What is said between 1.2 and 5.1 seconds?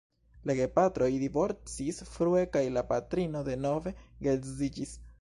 divorcis frue kaj la patrino denove geedziĝis.